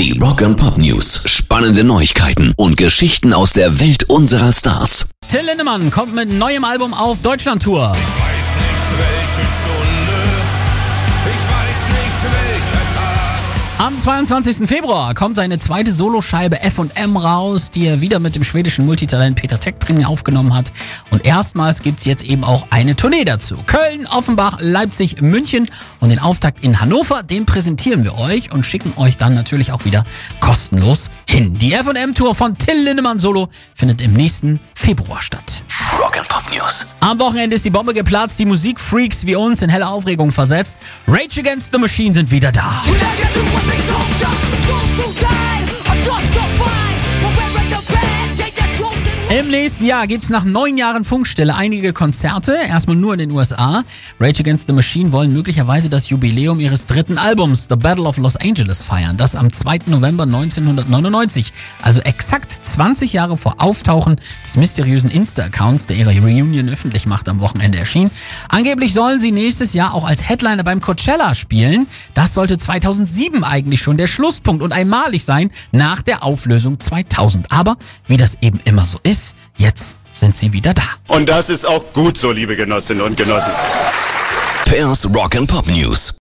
Die 0.00 0.18
Rock 0.18 0.40
and 0.40 0.56
Pop 0.56 0.78
News. 0.78 1.24
Spannende 1.26 1.84
Neuigkeiten 1.84 2.54
und 2.56 2.78
Geschichten 2.78 3.34
aus 3.34 3.52
der 3.52 3.80
Welt 3.80 4.04
unserer 4.08 4.50
Stars. 4.50 5.10
Till 5.28 5.42
Lindemann 5.42 5.90
kommt 5.90 6.14
mit 6.14 6.32
neuem 6.32 6.64
Album 6.64 6.94
auf 6.94 7.20
Deutschlandtour. 7.20 7.94
Am 13.80 13.98
22. 13.98 14.68
Februar 14.68 15.14
kommt 15.14 15.36
seine 15.36 15.58
zweite 15.58 15.90
Soloscheibe 15.90 16.60
F&M 16.60 17.16
raus, 17.16 17.70
die 17.70 17.86
er 17.86 18.02
wieder 18.02 18.18
mit 18.18 18.34
dem 18.34 18.44
schwedischen 18.44 18.84
Multitalent 18.84 19.36
Peter 19.36 19.58
Tektring 19.58 20.04
aufgenommen 20.04 20.52
hat. 20.52 20.70
Und 21.10 21.24
erstmals 21.24 21.80
gibt's 21.80 22.04
jetzt 22.04 22.22
eben 22.22 22.44
auch 22.44 22.66
eine 22.68 22.94
Tournee 22.94 23.24
dazu. 23.24 23.56
Köln, 23.64 24.06
Offenbach, 24.06 24.58
Leipzig, 24.60 25.22
München 25.22 25.66
und 25.98 26.10
den 26.10 26.18
Auftakt 26.18 26.62
in 26.62 26.78
Hannover, 26.78 27.22
den 27.22 27.46
präsentieren 27.46 28.04
wir 28.04 28.18
euch 28.18 28.52
und 28.52 28.66
schicken 28.66 28.92
euch 28.96 29.16
dann 29.16 29.34
natürlich 29.34 29.72
auch 29.72 29.86
wieder 29.86 30.04
kostenlos 30.40 31.08
hin. 31.26 31.56
Die 31.56 31.72
F&M-Tour 31.72 32.34
von 32.34 32.58
Till 32.58 32.82
Lindemann 32.82 33.18
Solo 33.18 33.48
findet 33.72 34.02
im 34.02 34.12
nächsten 34.12 34.60
Februar 34.74 35.22
statt. 35.22 35.62
News. 36.50 36.94
Am 37.00 37.18
Wochenende 37.18 37.56
ist 37.56 37.64
die 37.64 37.70
Bombe 37.70 37.94
geplatzt, 37.94 38.38
die 38.38 38.44
Musikfreaks 38.44 39.26
wie 39.26 39.36
uns 39.36 39.62
in 39.62 39.70
helle 39.70 39.88
Aufregung 39.88 40.32
versetzt. 40.32 40.78
Rage 41.06 41.40
Against 41.40 41.72
the 41.72 41.78
Machine 41.78 42.14
sind 42.14 42.30
wieder 42.30 42.52
da. 42.52 42.82
Im 49.30 49.48
nächsten 49.48 49.84
Jahr 49.84 50.08
gibt's 50.08 50.28
nach 50.28 50.42
neun 50.42 50.76
Jahren 50.76 51.04
Funkstille 51.04 51.54
einige 51.54 51.92
Konzerte, 51.92 52.52
erstmal 52.52 52.96
nur 52.96 53.12
in 53.12 53.20
den 53.20 53.30
USA. 53.30 53.84
Rage 54.18 54.40
Against 54.40 54.66
the 54.66 54.72
Machine 54.72 55.12
wollen 55.12 55.32
möglicherweise 55.32 55.88
das 55.88 56.08
Jubiläum 56.08 56.58
ihres 56.58 56.86
dritten 56.86 57.16
Albums, 57.16 57.68
The 57.70 57.76
Battle 57.76 58.06
of 58.06 58.16
Los 58.16 58.36
Angeles, 58.36 58.82
feiern. 58.82 59.16
Das 59.16 59.36
am 59.36 59.52
2. 59.52 59.82
November 59.86 60.24
1999, 60.24 61.52
also 61.80 62.00
exakt 62.00 62.50
20 62.50 63.12
Jahre 63.12 63.36
vor 63.36 63.54
Auftauchen 63.58 64.16
des 64.44 64.56
mysteriösen 64.56 65.12
Insta-Accounts, 65.12 65.86
der 65.86 65.96
ihre 65.96 66.10
Reunion 66.10 66.68
öffentlich 66.68 67.06
macht, 67.06 67.28
am 67.28 67.38
Wochenende 67.38 67.78
erschien. 67.78 68.10
Angeblich 68.48 68.94
sollen 68.94 69.20
sie 69.20 69.30
nächstes 69.30 69.74
Jahr 69.74 69.94
auch 69.94 70.06
als 70.06 70.28
Headliner 70.28 70.64
beim 70.64 70.80
Coachella 70.80 71.36
spielen. 71.36 71.86
Das 72.14 72.34
sollte 72.34 72.58
2007 72.58 73.44
eigentlich 73.44 73.80
schon 73.80 73.96
der 73.96 74.08
Schlusspunkt 74.08 74.60
und 74.60 74.72
einmalig 74.72 75.24
sein 75.24 75.52
nach 75.70 76.02
der 76.02 76.24
Auflösung 76.24 76.80
2000. 76.80 77.52
Aber 77.52 77.76
wie 78.08 78.16
das 78.16 78.36
eben 78.40 78.58
immer 78.64 78.88
so 78.88 78.98
ist, 79.04 79.19
jetzt 79.56 79.96
sind 80.12 80.36
sie 80.36 80.52
wieder 80.52 80.74
da. 80.74 80.82
Und 81.08 81.28
das 81.28 81.50
ist 81.50 81.66
auch 81.66 81.84
gut 81.92 82.18
so, 82.18 82.32
liebe 82.32 82.56
Genossinnen 82.56 83.02
und 83.02 83.16
Genossen. 83.16 83.52
Pairs 84.64 85.06
Rock 85.14 85.36
and 85.36 85.48
Pop 85.48 85.66
News. 85.66 86.14